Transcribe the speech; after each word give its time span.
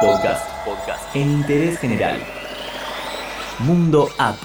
Podcast. 0.00 0.48
Podcast. 0.64 1.14
En 1.14 1.30
interés 1.30 1.78
general. 1.78 2.18
Mundo 3.58 4.08
App. 4.16 4.36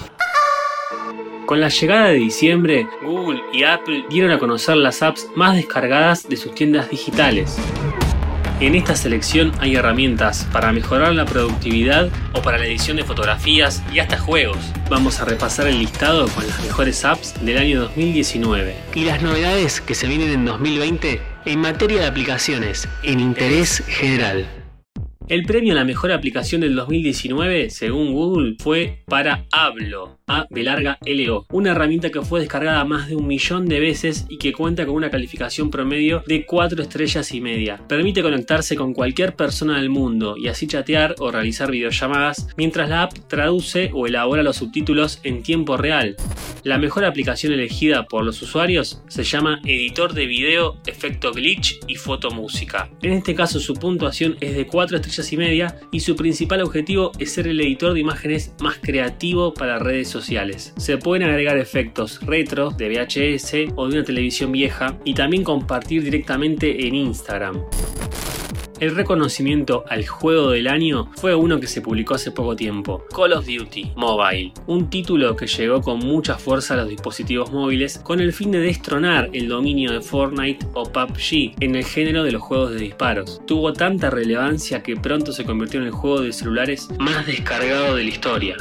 Con 1.46 1.62
la 1.62 1.70
llegada 1.70 2.08
de 2.08 2.16
diciembre, 2.16 2.86
Google 3.02 3.40
y 3.54 3.62
Apple 3.62 4.04
dieron 4.10 4.32
a 4.32 4.38
conocer 4.38 4.76
las 4.76 5.02
apps 5.02 5.26
más 5.34 5.56
descargadas 5.56 6.28
de 6.28 6.36
sus 6.36 6.54
tiendas 6.54 6.90
digitales. 6.90 7.56
En 8.60 8.74
esta 8.74 8.94
selección 8.96 9.50
hay 9.58 9.76
herramientas 9.76 10.46
para 10.52 10.72
mejorar 10.72 11.14
la 11.14 11.24
productividad 11.24 12.10
o 12.34 12.42
para 12.42 12.58
la 12.58 12.66
edición 12.66 12.98
de 12.98 13.04
fotografías 13.04 13.82
y 13.90 14.00
hasta 14.00 14.18
juegos. 14.18 14.58
Vamos 14.90 15.20
a 15.20 15.24
repasar 15.24 15.68
el 15.68 15.78
listado 15.78 16.28
con 16.28 16.46
las 16.46 16.62
mejores 16.62 17.02
apps 17.06 17.32
del 17.42 17.56
año 17.56 17.80
2019 17.80 18.76
y 18.94 19.04
las 19.06 19.22
novedades 19.22 19.80
que 19.80 19.94
se 19.94 20.06
vienen 20.06 20.32
en 20.32 20.44
2020 20.44 21.22
en 21.46 21.60
materia 21.60 22.00
de 22.00 22.06
aplicaciones 22.08 22.86
en 23.02 23.20
interés 23.20 23.82
general. 23.86 24.46
El 25.28 25.42
premio 25.42 25.72
a 25.72 25.76
la 25.76 25.84
mejor 25.84 26.12
aplicación 26.12 26.60
del 26.60 26.76
2019, 26.76 27.68
según 27.70 28.12
Google, 28.12 28.54
fue 28.60 29.02
para 29.06 29.44
Hablo, 29.50 30.20
A 30.28 30.46
B 30.48 30.62
larga 30.62 30.98
LO, 31.04 31.46
una 31.50 31.72
herramienta 31.72 32.10
que 32.10 32.22
fue 32.22 32.38
descargada 32.38 32.84
más 32.84 33.08
de 33.08 33.16
un 33.16 33.26
millón 33.26 33.66
de 33.66 33.80
veces 33.80 34.24
y 34.28 34.38
que 34.38 34.52
cuenta 34.52 34.86
con 34.86 34.94
una 34.94 35.10
calificación 35.10 35.68
promedio 35.68 36.22
de 36.28 36.46
4 36.46 36.80
estrellas 36.80 37.32
y 37.32 37.40
media. 37.40 37.80
Permite 37.88 38.22
conectarse 38.22 38.76
con 38.76 38.94
cualquier 38.94 39.34
persona 39.34 39.80
del 39.80 39.90
mundo 39.90 40.36
y 40.36 40.46
así 40.46 40.68
chatear 40.68 41.16
o 41.18 41.32
realizar 41.32 41.72
videollamadas 41.72 42.46
mientras 42.56 42.88
la 42.88 43.02
app 43.02 43.18
traduce 43.26 43.90
o 43.94 44.06
elabora 44.06 44.44
los 44.44 44.58
subtítulos 44.58 45.18
en 45.24 45.42
tiempo 45.42 45.76
real. 45.76 46.14
La 46.62 46.78
mejor 46.78 47.04
aplicación 47.04 47.52
elegida 47.52 48.06
por 48.06 48.24
los 48.24 48.40
usuarios 48.42 49.02
se 49.08 49.24
llama 49.24 49.60
Editor 49.64 50.14
de 50.14 50.26
Video, 50.26 50.80
Efecto 50.86 51.32
Glitch 51.32 51.80
y 51.88 51.96
Foto 51.96 52.30
Música. 52.30 52.90
En 53.02 53.12
este 53.12 53.34
caso 53.34 53.58
su 53.58 53.74
puntuación 53.74 54.36
es 54.40 54.54
de 54.54 54.66
4 54.66 54.96
estrellas 54.96 55.15
y 55.18 55.36
media 55.36 55.78
y 55.90 56.00
su 56.00 56.14
principal 56.14 56.60
objetivo 56.60 57.12
es 57.18 57.32
ser 57.32 57.48
el 57.48 57.60
editor 57.60 57.94
de 57.94 58.00
imágenes 58.00 58.52
más 58.60 58.78
creativo 58.80 59.54
para 59.54 59.78
redes 59.78 60.08
sociales. 60.08 60.74
Se 60.76 60.98
pueden 60.98 61.28
agregar 61.28 61.56
efectos 61.58 62.20
retro 62.20 62.70
de 62.70 62.88
VHS 62.88 63.72
o 63.76 63.88
de 63.88 63.96
una 63.96 64.04
televisión 64.04 64.52
vieja 64.52 64.98
y 65.04 65.14
también 65.14 65.42
compartir 65.42 66.02
directamente 66.02 66.86
en 66.86 66.94
Instagram. 66.94 67.62
El 68.78 68.94
reconocimiento 68.94 69.84
al 69.88 70.06
juego 70.06 70.50
del 70.50 70.68
año 70.68 71.10
fue 71.16 71.34
uno 71.34 71.58
que 71.58 71.66
se 71.66 71.80
publicó 71.80 72.14
hace 72.14 72.30
poco 72.30 72.54
tiempo, 72.54 73.06
Call 73.14 73.32
of 73.32 73.46
Duty 73.46 73.92
Mobile, 73.96 74.52
un 74.66 74.90
título 74.90 75.34
que 75.34 75.46
llegó 75.46 75.80
con 75.80 76.00
mucha 76.00 76.36
fuerza 76.36 76.74
a 76.74 76.76
los 76.76 76.88
dispositivos 76.90 77.50
móviles 77.50 77.98
con 77.98 78.20
el 78.20 78.34
fin 78.34 78.50
de 78.50 78.60
destronar 78.60 79.30
el 79.32 79.48
dominio 79.48 79.92
de 79.92 80.02
Fortnite 80.02 80.66
o 80.74 80.84
PUBG 80.92 81.54
en 81.60 81.74
el 81.74 81.86
género 81.86 82.22
de 82.22 82.32
los 82.32 82.42
juegos 82.42 82.72
de 82.72 82.80
disparos. 82.80 83.40
Tuvo 83.46 83.72
tanta 83.72 84.10
relevancia 84.10 84.82
que 84.82 84.94
pronto 84.94 85.32
se 85.32 85.46
convirtió 85.46 85.80
en 85.80 85.86
el 85.86 85.92
juego 85.92 86.20
de 86.20 86.34
celulares 86.34 86.90
más 86.98 87.24
descargado 87.24 87.96
de 87.96 88.04
la 88.04 88.10
historia. 88.10 88.56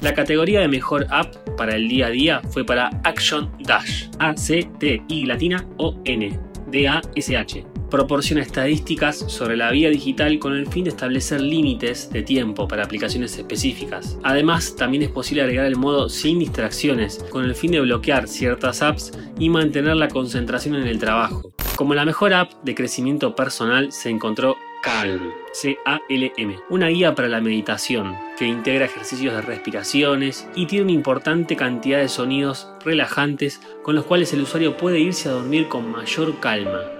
La 0.00 0.12
categoría 0.12 0.58
de 0.58 0.66
mejor 0.66 1.06
app 1.10 1.36
para 1.56 1.76
el 1.76 1.88
día 1.88 2.06
a 2.06 2.10
día 2.10 2.42
fue 2.50 2.64
para 2.64 2.90
Action 3.04 3.48
Dash, 3.60 4.08
A-C-T-I 4.18 5.24
latina 5.24 5.64
o 5.78 5.96
N, 6.04 6.36
D-A-S-H 6.68 7.75
proporciona 7.90 8.42
estadísticas 8.42 9.18
sobre 9.18 9.56
la 9.56 9.70
vía 9.70 9.90
digital 9.90 10.38
con 10.38 10.54
el 10.54 10.66
fin 10.66 10.84
de 10.84 10.90
establecer 10.90 11.40
límites 11.40 12.10
de 12.10 12.22
tiempo 12.22 12.68
para 12.68 12.84
aplicaciones 12.84 13.36
específicas. 13.36 14.18
Además, 14.22 14.76
también 14.76 15.02
es 15.02 15.10
posible 15.10 15.42
agregar 15.42 15.66
el 15.66 15.76
modo 15.76 16.08
sin 16.08 16.38
distracciones 16.38 17.24
con 17.30 17.44
el 17.44 17.54
fin 17.54 17.72
de 17.72 17.80
bloquear 17.80 18.28
ciertas 18.28 18.82
apps 18.82 19.12
y 19.38 19.48
mantener 19.48 19.96
la 19.96 20.08
concentración 20.08 20.76
en 20.76 20.86
el 20.86 20.98
trabajo. 20.98 21.52
Como 21.76 21.94
la 21.94 22.06
mejor 22.06 22.32
app 22.32 22.52
de 22.62 22.74
crecimiento 22.74 23.34
personal 23.34 23.92
se 23.92 24.08
encontró 24.08 24.56
Calm, 24.82 25.32
C-A-L-M, 25.52 26.58
una 26.70 26.88
guía 26.88 27.14
para 27.14 27.28
la 27.28 27.40
meditación 27.40 28.16
que 28.38 28.46
integra 28.46 28.84
ejercicios 28.84 29.34
de 29.34 29.42
respiraciones 29.42 30.48
y 30.54 30.66
tiene 30.66 30.84
una 30.84 30.92
importante 30.92 31.56
cantidad 31.56 31.98
de 31.98 32.08
sonidos 32.08 32.68
relajantes 32.84 33.60
con 33.82 33.94
los 33.94 34.04
cuales 34.04 34.32
el 34.32 34.42
usuario 34.42 34.76
puede 34.76 35.00
irse 35.00 35.28
a 35.28 35.32
dormir 35.32 35.68
con 35.68 35.90
mayor 35.90 36.38
calma. 36.40 36.95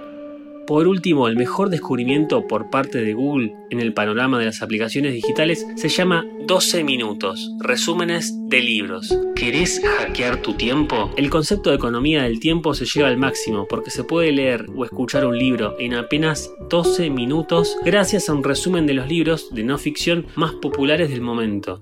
Por 0.67 0.85
último, 0.85 1.29
el 1.29 1.37
mejor 1.37 1.69
descubrimiento 1.69 2.45
por 2.45 2.69
parte 2.69 3.01
de 3.01 3.13
Google 3.13 3.55
en 3.69 3.79
el 3.79 3.93
panorama 3.93 4.37
de 4.37 4.45
las 4.45 4.61
aplicaciones 4.61 5.13
digitales 5.13 5.65
se 5.77 5.87
llama 5.87 6.25
12 6.45 6.83
minutos, 6.83 7.53
resúmenes 7.61 8.33
de 8.49 8.59
libros. 8.59 9.17
¿Querés 9.33 9.81
hackear 9.81 10.41
tu 10.41 10.55
tiempo? 10.55 11.09
El 11.15 11.29
concepto 11.29 11.69
de 11.69 11.77
economía 11.77 12.23
del 12.23 12.41
tiempo 12.41 12.73
se 12.73 12.85
lleva 12.85 13.07
al 13.07 13.15
máximo 13.15 13.65
porque 13.69 13.91
se 13.91 14.03
puede 14.03 14.33
leer 14.33 14.65
o 14.75 14.83
escuchar 14.83 15.25
un 15.25 15.39
libro 15.39 15.77
en 15.79 15.93
apenas 15.93 16.51
12 16.69 17.11
minutos 17.11 17.77
gracias 17.85 18.27
a 18.27 18.33
un 18.33 18.43
resumen 18.43 18.85
de 18.85 18.93
los 18.93 19.07
libros 19.07 19.53
de 19.53 19.63
no 19.63 19.77
ficción 19.77 20.25
más 20.35 20.51
populares 20.51 21.09
del 21.09 21.21
momento. 21.21 21.81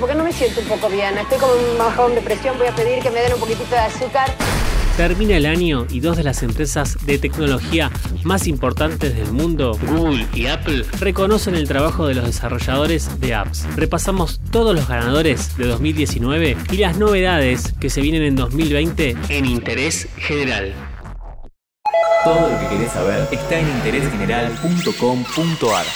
Porque 0.00 0.14
no 0.14 0.24
me 0.24 0.32
siento 0.32 0.60
un 0.60 0.66
poco 0.66 0.88
bien, 0.88 1.16
estoy 1.18 1.38
con 1.38 1.50
un 1.50 1.78
bajón 1.78 2.14
de 2.14 2.20
presión, 2.20 2.56
voy 2.58 2.68
a 2.68 2.74
pedir 2.74 3.02
que 3.02 3.10
me 3.10 3.20
den 3.20 3.34
un 3.34 3.40
poquitito 3.40 3.70
de 3.70 3.78
azúcar. 3.78 4.34
Termina 4.98 5.36
el 5.36 5.46
año 5.46 5.86
y 5.90 6.00
dos 6.00 6.16
de 6.16 6.24
las 6.24 6.42
empresas 6.42 6.98
de 7.06 7.18
tecnología 7.18 7.92
más 8.24 8.48
importantes 8.48 9.14
del 9.14 9.30
mundo, 9.30 9.78
Google 9.86 10.26
y 10.34 10.46
Apple, 10.46 10.84
reconocen 10.98 11.54
el 11.54 11.68
trabajo 11.68 12.08
de 12.08 12.16
los 12.16 12.24
desarrolladores 12.24 13.20
de 13.20 13.32
apps. 13.32 13.64
Repasamos 13.76 14.40
todos 14.50 14.74
los 14.74 14.88
ganadores 14.88 15.56
de 15.56 15.68
2019 15.68 16.56
y 16.72 16.78
las 16.78 16.98
novedades 16.98 17.74
que 17.78 17.90
se 17.90 18.00
vienen 18.00 18.24
en 18.24 18.34
2020 18.34 19.16
en 19.28 19.46
interés 19.46 20.08
general. 20.16 20.74
Todo 22.24 22.50
lo 22.50 22.58
que 22.58 22.66
querés 22.66 22.90
saber 22.90 23.28
está 23.30 23.60
en 23.60 23.68
interésgeneral.com.ar. 23.68 25.86